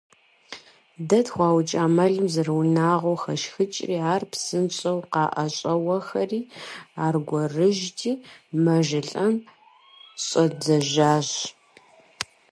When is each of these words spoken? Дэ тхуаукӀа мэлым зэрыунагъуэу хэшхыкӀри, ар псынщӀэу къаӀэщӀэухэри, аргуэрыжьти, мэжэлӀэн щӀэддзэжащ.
Дэ 1.07 1.19
тхуаукӀа 1.25 1.83
мэлым 1.95 2.27
зэрыунагъуэу 2.33 3.19
хэшхыкӀри, 3.23 3.95
ар 4.13 4.23
псынщӀэу 4.31 4.99
къаӀэщӀэухэри, 5.11 6.41
аргуэрыжьти, 7.05 8.11
мэжэлӀэн 8.63 9.33
щӀэддзэжащ. 10.25 11.29